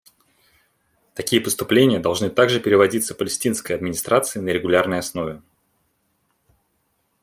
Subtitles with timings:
[1.13, 5.43] Такие поступления должны также переводиться Палестинской администрации на регулярной основе.